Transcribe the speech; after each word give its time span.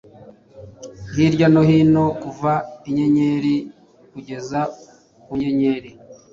hirya 1.13 1.47
no 1.53 1.61
hino 1.69 2.05
kuva 2.21 2.51
inyenyeri 2.89 3.55
kugeza 4.11 4.59
ku 5.23 5.31
nyenyeri, 5.39 5.91